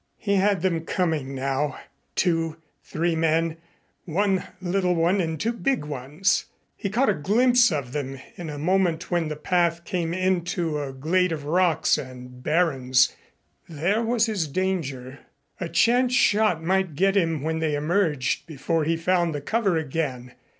He 0.17 0.37
had 0.37 0.63
them 0.63 0.83
coming 0.83 1.35
now, 1.35 1.77
two 2.15 2.57
three 2.83 3.15
men 3.15 3.57
one 4.05 4.43
little 4.59 4.95
one 4.95 5.21
and 5.21 5.39
two 5.39 5.53
big 5.53 5.85
ones. 5.85 6.45
He 6.75 6.89
caught 6.89 7.07
a 7.11 7.13
glimpse 7.13 7.71
of 7.71 7.91
them 7.91 8.17
in 8.35 8.49
a 8.49 8.57
moment 8.57 9.11
when 9.11 9.27
the 9.27 9.35
path 9.35 9.83
came 9.85 10.11
into 10.11 10.81
a 10.81 10.91
glade 10.91 11.31
of 11.31 11.45
rocks 11.45 11.99
and 11.99 12.41
barrens. 12.41 13.15
There 13.69 14.01
was 14.01 14.25
his 14.25 14.47
danger. 14.47 15.19
A 15.59 15.69
chance 15.69 16.13
shot 16.13 16.63
might 16.63 16.95
get 16.95 17.15
him 17.15 17.43
when 17.43 17.59
they 17.59 17.75
emerged, 17.75 18.47
before 18.47 18.85
he 18.85 18.97
found 18.97 19.35
the 19.35 19.39
cover 19.41 19.77
again. 19.77 20.33